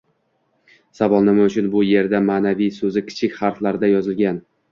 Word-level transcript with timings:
Savol: 0.99 1.27
nima 1.27 1.43
uchun 1.49 1.67
bu 1.75 1.83
yerda 1.89 2.21
«ma’naviy» 2.29 2.71
so‘zi 2.79 3.05
kichik 3.11 3.39
harflarda 3.43 3.93
yozilgan? 3.95 4.43